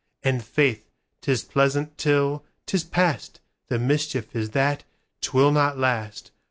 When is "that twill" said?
4.49-5.51